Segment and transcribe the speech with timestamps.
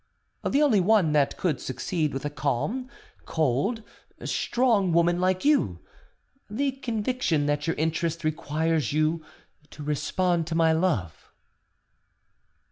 [0.43, 2.89] "The only one that could succeed with a calm,
[3.27, 3.83] cold,
[4.25, 5.77] strong woman like you,
[6.49, 9.23] the conviction that your interest requires you
[9.69, 11.29] to respond to my love."